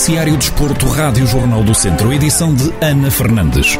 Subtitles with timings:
[0.00, 3.76] Noticiário Desporto, Rádio Jornal do Centro, edição de Ana Fernandes.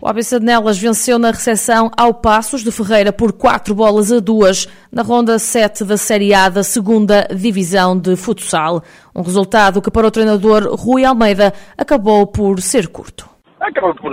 [0.00, 4.18] O ABC de Nelas venceu na recepção ao Passos de Ferreira por 4 bolas a
[4.18, 8.82] 2 na ronda 7 da Série A da segunda Divisão de Futsal.
[9.14, 13.30] Um resultado que para o treinador Rui Almeida acabou por ser curto.
[13.60, 14.10] Acaba por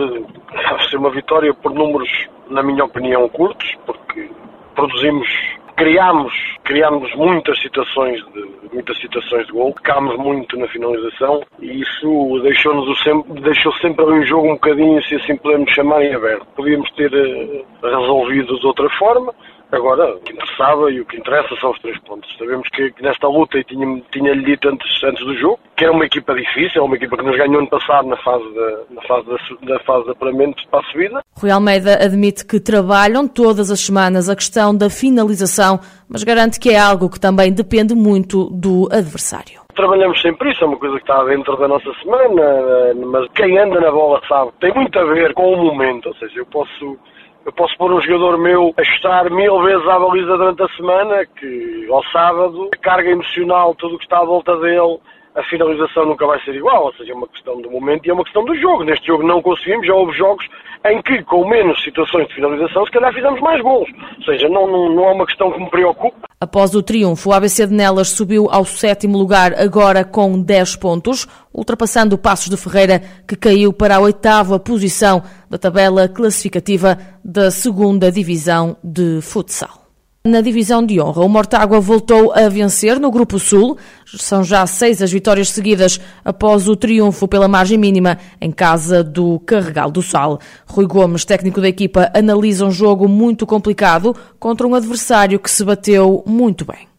[0.91, 2.09] ser uma vitória por números,
[2.51, 4.29] na minha opinião, curtos, porque
[4.75, 5.27] produzimos
[5.75, 12.39] criámos, criámos muitas situações de muitas situações de gol, pecámos muito na finalização e isso
[12.41, 16.45] deixou-nos sempre, deixou sempre um jogo um bocadinho, se assim podemos chamar, em aberto.
[16.55, 19.33] Podíamos ter uh, resolvido de outra forma,
[19.71, 22.33] Agora, o que interessava e o que interessa são os três pontos.
[22.37, 25.93] Sabemos que, que nesta luta, e tinha-lhe tinha dito antes, antes do jogo, que era
[25.93, 29.27] uma equipa difícil, uma equipa que nos ganhou ano passado na fase, de, na fase,
[29.27, 31.21] da, da fase de apuramento para a subida.
[31.37, 36.71] Rui Almeida admite que trabalham todas as semanas a questão da finalização, mas garante que
[36.71, 39.61] é algo que também depende muito do adversário.
[39.75, 43.81] Trabalhamos sempre isso, é uma coisa que está dentro da nossa semana, mas quem anda
[43.81, 46.97] na bola sabe, tem muito a ver com o momento, ou seja, eu posso
[47.45, 51.25] eu posso pôr um jogador meu a estar mil vezes à baliza durante a semana,
[51.37, 54.97] que ao sábado, a carga emocional, tudo o que está à volta dele,
[55.35, 58.13] a finalização nunca vai ser igual, ou seja, é uma questão do momento e é
[58.13, 58.85] uma questão do jogo.
[58.85, 60.45] Neste jogo não conseguimos, já houve jogos
[60.85, 63.89] em que, com menos situações de finalização, se calhar fizemos mais gols.
[64.17, 66.27] Ou seja, não, não, não é uma questão que me preocupa.
[66.39, 71.27] Após o triunfo, o ABC de Nelas subiu ao sétimo lugar, agora com 10 pontos,
[71.53, 77.51] ultrapassando o Passos de Ferreira, que caiu para a oitava posição da tabela classificativa da
[77.51, 79.84] segunda divisão de futsal.
[80.25, 83.77] Na divisão de honra, o Mortágua voltou a vencer no Grupo Sul.
[84.07, 89.39] São já seis as vitórias seguidas após o triunfo pela margem mínima em casa do
[89.45, 90.39] Carregal do Sal.
[90.65, 95.63] Rui Gomes, técnico da equipa, analisa um jogo muito complicado contra um adversário que se
[95.63, 96.94] bateu muito bem.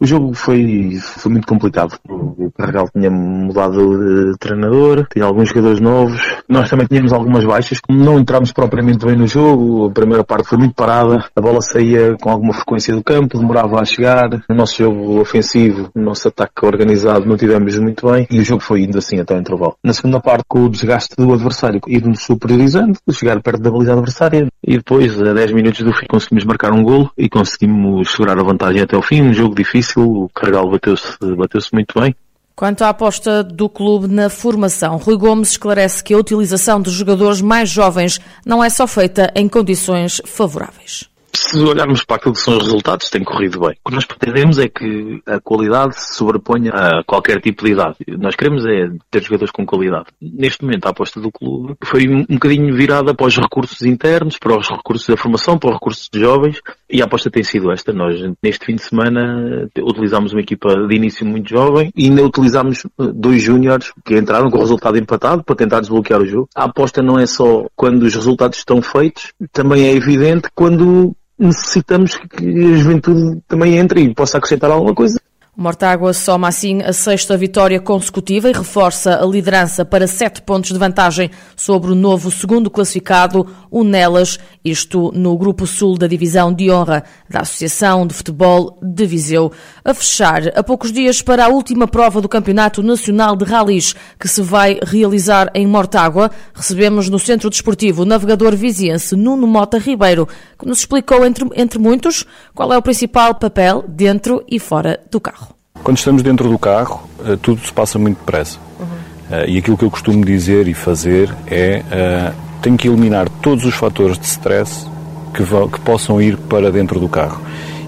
[0.00, 1.98] O jogo foi, foi muito complicado.
[2.08, 6.20] O Carregal tinha mudado de treinador, tinha alguns jogadores novos.
[6.48, 7.80] Nós também tínhamos algumas baixas.
[7.88, 9.86] Não entramos propriamente bem no jogo.
[9.86, 11.24] A primeira parte foi muito parada.
[11.34, 14.30] A bola saía com alguma frequência do campo, demorava a chegar.
[14.48, 18.24] No nosso jogo ofensivo, no nosso ataque organizado, não tivemos muito bem.
[18.30, 19.74] E o jogo foi indo assim até o intervalo.
[19.82, 24.46] Na segunda parte, com o desgaste do adversário, ir-nos superiorizando, chegar perto da baliza adversária.
[24.68, 28.42] E depois, a 10 minutos do fim, conseguimos marcar um golo e conseguimos segurar a
[28.42, 29.22] vantagem até o fim.
[29.22, 32.14] Um jogo difícil o Carregal bateu-se bateu muito bem.
[32.54, 37.40] Quanto à aposta do clube na formação, Rui Gomes esclarece que a utilização dos jogadores
[37.40, 42.56] mais jovens não é só feita em condições favoráveis se olharmos para aquilo que são
[42.56, 43.76] os resultados, tem corrido bem.
[43.84, 47.96] O que nós pretendemos é que a qualidade se sobreponha a qualquer tipo de idade.
[48.18, 50.06] Nós queremos é ter jogadores com qualidade.
[50.20, 54.58] Neste momento, a aposta do clube foi um bocadinho virada para os recursos internos, para
[54.58, 56.60] os recursos da formação, para os recursos de jovens,
[56.90, 57.92] e a aposta tem sido esta.
[57.92, 62.82] Nós, neste fim de semana, utilizámos uma equipa de início muito jovem e ainda utilizámos
[63.14, 66.48] dois júniores que entraram com o resultado empatado para tentar desbloquear o jogo.
[66.54, 72.16] A aposta não é só quando os resultados estão feitos, também é evidente quando necessitamos
[72.16, 75.20] que a juventude também entre e possa acrescentar alguma coisa.
[75.60, 80.78] Mortágua soma assim a sexta vitória consecutiva e reforça a liderança para sete pontos de
[80.78, 86.70] vantagem sobre o novo segundo classificado, o Nelas, isto no Grupo Sul da Divisão de
[86.70, 89.50] Honra da Associação de Futebol de Viseu.
[89.84, 94.28] A fechar, a poucos dias para a última prova do Campeonato Nacional de Ralis, que
[94.28, 100.28] se vai realizar em Mortágua, recebemos no Centro Desportivo o navegador viziense Nuno Mota Ribeiro,
[100.56, 105.20] que nos explicou, entre, entre muitos, qual é o principal papel dentro e fora do
[105.20, 105.47] carro.
[105.82, 108.58] Quando estamos dentro do carro, eh, tudo se passa muito depressa.
[108.78, 109.44] Uhum.
[109.46, 113.74] E aquilo que eu costumo dizer e fazer é uh, tenho que eliminar todos os
[113.74, 114.86] fatores de stress
[115.34, 117.40] que, que possam ir para dentro do carro.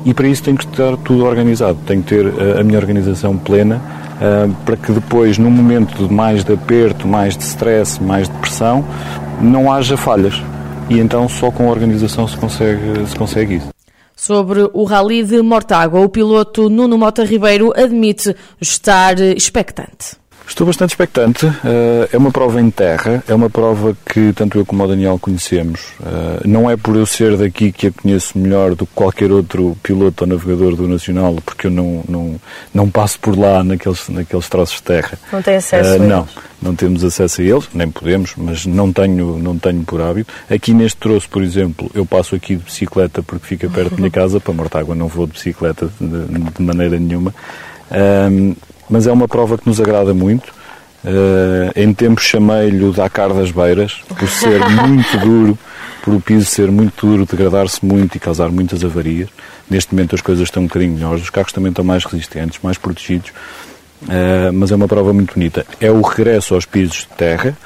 [0.05, 3.81] E para isso tenho que estar tudo organizado, tenho que ter a minha organização plena
[4.65, 8.85] para que depois, num momento de mais de aperto, mais de stress, mais de pressão,
[9.41, 10.43] não haja falhas.
[10.89, 13.69] E então só com a organização se consegue, se consegue isso.
[14.23, 20.19] Sobre o Rally de Mortágua, o piloto Nuno Mota Ribeiro admite estar expectante.
[20.47, 21.47] Estou bastante expectante.
[21.47, 25.19] Eh, é uma prova em terra, é uma prova que tanto eu como o Daniel
[25.19, 25.93] conhecemos.
[26.05, 29.77] Eh, não é por eu ser daqui que a conheço melhor do que qualquer outro
[29.83, 32.41] piloto ou navegador do Nacional, porque eu não, não,
[32.75, 35.19] não passo por lá naqueles, naqueles troços de terra.
[35.33, 36.09] Não tem acesso uh, a eles?
[36.09, 36.29] Não,
[36.61, 40.33] não temos acesso a eles, nem podemos, mas não tenho, não tenho por hábito.
[40.51, 44.11] Aqui neste troço, por exemplo, eu passo aqui de bicicleta porque fica perto da minha
[44.13, 47.35] casa, para Mortágua não vou de bicicleta de, de maneira nenhuma.
[47.91, 48.55] Um,
[48.89, 50.53] mas é uma prova que nos agrada muito.
[51.03, 55.59] Uh, em tempos chamei-lhe o Dakar das Beiras, por ser muito duro,
[56.03, 59.29] por o piso ser muito duro, degradar-se muito e causar muitas avarias.
[59.69, 62.77] Neste momento as coisas estão um bocadinho melhores, os carros também estão mais resistentes, mais
[62.77, 63.31] protegidos,
[64.03, 65.65] uh, mas é uma prova muito bonita.
[65.81, 67.57] É o regresso aos pisos de terra,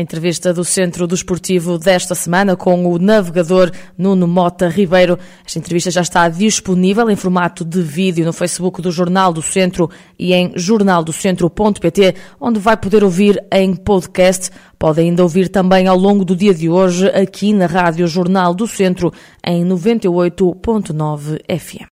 [0.00, 5.18] entrevista do Centro Desportivo desta semana com o navegador Nuno Mota Ribeiro.
[5.44, 9.90] Esta entrevista já está disponível em formato de vídeo no Facebook do Jornal do Centro
[10.18, 14.50] e em jornaldocentro.pt, onde vai poder ouvir em podcast.
[14.78, 18.66] Pode ainda ouvir também ao longo do dia de hoje aqui na Rádio Jornal do
[18.66, 19.12] Centro
[19.44, 21.86] em 98.9 FM.